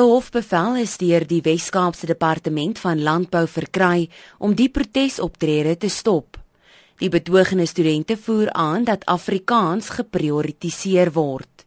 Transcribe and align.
'n 0.00 0.08
Hofbevel 0.08 0.76
is 0.80 0.96
deur 0.96 1.26
die 1.28 1.42
Wes-Kaapse 1.44 2.06
Departement 2.06 2.78
van 2.78 3.02
Landbou 3.02 3.46
verkry 3.46 4.08
om 4.38 4.54
die 4.54 4.70
protesoptrede 4.72 5.76
te 5.76 5.88
stop. 5.88 6.38
Die 6.96 7.10
betogende 7.12 7.66
studente 7.66 8.16
voer 8.16 8.52
aan 8.52 8.84
dat 8.84 9.04
Afrikaans 9.04 9.90
geprioritiseer 9.98 11.12
word. 11.12 11.66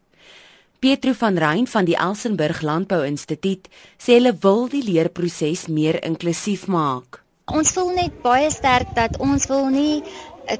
Pietro 0.79 1.13
van 1.13 1.37
Rein 1.37 1.67
van 1.67 1.85
die 1.85 1.95
Elsenburg 1.95 2.61
Landbou 2.61 3.03
Instituut 3.05 3.69
sê 4.01 4.17
hulle 4.17 4.33
wil 4.41 4.65
die 4.67 4.81
leerproses 4.83 5.67
meer 5.67 6.01
inklusief 6.03 6.65
maak. 6.67 7.21
Ons 7.53 7.75
voel 7.75 7.93
net 7.93 8.21
baie 8.23 8.49
sterk 8.49 8.95
dat 8.95 9.19
ons 9.19 9.45
wil 9.51 9.69
nie 9.69 10.01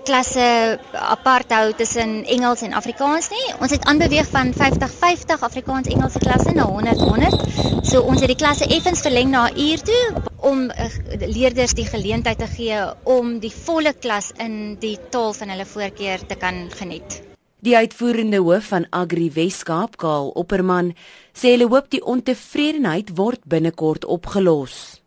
klasse 0.03 0.79
apart 0.91 1.51
hou 1.51 1.73
tussen 1.77 2.23
Engels 2.25 2.61
en 2.61 2.73
Afrikaans 2.73 3.29
nie. 3.29 3.47
Ons 3.59 3.71
het 3.75 3.85
aanbeweeg 3.85 4.29
van 4.31 4.53
50-50 4.55 5.43
Afrikaans 5.47 5.87
Engelse 5.87 6.19
klasse 6.23 6.53
na 6.55 6.67
100-100. 6.69 7.83
So 7.83 8.01
ons 8.01 8.23
het 8.23 8.31
die 8.31 8.39
klasse 8.39 8.67
effens 8.67 9.03
verleng 9.03 9.29
na 9.31 9.49
'n 9.49 9.59
uur 9.59 9.81
toe 9.81 10.23
om 10.39 10.71
uh, 10.71 10.87
leerders 11.19 11.73
die 11.73 11.85
geleentheid 11.85 12.37
te 12.37 12.47
gee 12.47 12.79
om 13.03 13.39
die 13.39 13.51
volle 13.51 13.93
klas 13.93 14.31
in 14.37 14.75
die 14.79 14.97
taal 15.09 15.33
van 15.33 15.49
hulle 15.49 15.65
voorkeur 15.65 16.25
te 16.25 16.35
kan 16.35 16.69
geniet. 16.71 17.21
Die 17.63 17.77
uitvoerende 17.77 18.37
hoof 18.43 18.65
van 18.73 18.85
Agri 18.89 19.31
Weskaap, 19.31 19.95
Kaal 19.97 20.33
Opperman, 20.35 20.95
sê 21.31 21.53
hulle 21.55 21.69
hoop 21.71 21.87
die 21.89 22.03
ontevredenheid 22.03 23.15
word 23.15 23.39
binnekort 23.47 24.05
opgelos. 24.05 25.02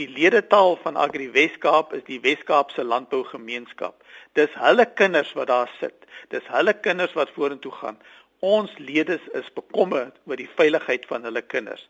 Die 0.00 0.08
ledetaal 0.08 0.78
van 0.80 0.96
Agri 0.96 1.26
Weskaap 1.30 1.90
is 1.92 2.04
die 2.06 2.22
Weskaapse 2.24 2.80
Landbougemeenskap. 2.88 3.98
Dis 4.32 4.54
hulle 4.56 4.86
kinders 4.96 5.32
wat 5.36 5.50
daar 5.50 5.68
sit. 5.76 6.06
Dis 6.32 6.46
hulle 6.48 6.72
kinders 6.72 7.12
wat 7.18 7.32
vorentoe 7.36 7.72
gaan. 7.82 7.98
Ons 8.40 8.72
lede 8.78 9.18
is 9.36 9.50
bekommerd 9.52 10.16
oor 10.24 10.40
die 10.40 10.48
veiligheid 10.56 11.04
van 11.10 11.28
hulle 11.28 11.42
kinders. 11.44 11.82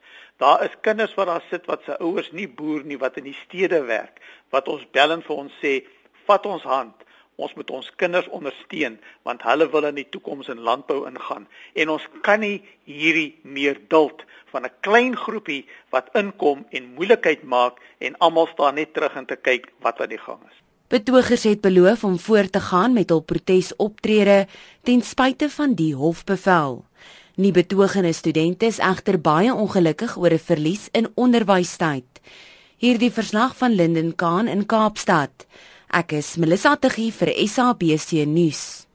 Daar 0.42 0.64
is 0.66 0.74
kinders 0.82 1.14
wat 1.14 1.30
daar 1.30 1.46
sit 1.52 1.70
wat 1.70 1.86
se 1.86 2.00
ouers 2.02 2.32
nie 2.34 2.48
boer 2.48 2.82
nie, 2.82 2.98
wat 2.98 3.20
in 3.22 3.28
die 3.30 3.36
stede 3.44 3.84
werk, 3.86 4.18
wat 4.50 4.66
ons 4.74 4.82
bel 4.90 5.14
en 5.14 5.22
vir 5.22 5.36
ons 5.44 5.62
sê, 5.62 5.76
"Vat 6.26 6.50
ons 6.50 6.66
hand. 6.66 7.06
Ons 7.40 7.54
moet 7.56 7.70
ons 7.72 7.92
kinders 8.02 8.28
ondersteun 8.36 8.98
want 9.28 9.44
hulle 9.48 9.68
wil 9.72 9.88
in 9.88 9.98
die 10.00 10.08
toekoms 10.12 10.50
in 10.52 10.60
landbou 10.66 10.98
ingaan 11.08 11.46
en 11.74 11.92
ons 11.96 12.06
kan 12.26 12.42
nie 12.44 12.58
hierdie 12.84 13.40
meer 13.42 13.80
duld 13.92 14.24
van 14.52 14.66
'n 14.66 14.74
klein 14.86 15.16
groepie 15.16 15.62
wat 15.94 16.10
inkom 16.14 16.66
en 16.70 16.94
moeilikheid 16.96 17.42
maak 17.42 17.80
en 17.98 18.18
almal 18.18 18.48
staan 18.52 18.74
net 18.74 18.92
terug 18.94 19.16
en 19.16 19.26
te 19.26 19.36
kyk 19.36 19.72
wat 19.80 20.00
aan 20.00 20.12
die 20.12 20.24
gang 20.26 20.42
is. 20.50 20.58
Betogers 20.90 21.44
het 21.46 21.60
beloof 21.60 22.04
om 22.04 22.18
voort 22.18 22.52
te 22.52 22.60
gaan 22.60 22.92
met 22.92 23.10
hul 23.10 23.22
protesoptrede 23.22 24.46
ten 24.82 25.02
spyte 25.02 25.48
van 25.50 25.74
die 25.74 25.94
hofbevel. 25.94 26.84
Nie 27.36 27.52
betogende 27.52 28.12
studente 28.12 28.66
is 28.66 28.78
egter 28.78 29.20
baie 29.20 29.54
ongelukkig 29.54 30.16
oor 30.16 30.32
'n 30.32 30.46
verlies 30.50 30.88
in 30.92 31.08
onderwystyd. 31.14 32.20
Hierdie 32.76 33.12
verslag 33.12 33.56
van 33.56 33.72
Linden 33.72 34.14
Kaan 34.14 34.48
in 34.48 34.66
Kaapstad. 34.66 35.46
Ek 35.90 36.12
is 36.14 36.36
Melissa 36.38 36.76
Tuggie 36.78 37.10
vir 37.10 37.32
SABC 37.34 38.22
nuus. 38.30 38.89